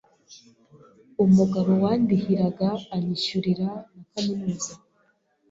[1.23, 4.73] u mugabo wandihiraga anyishyurira na kaminuza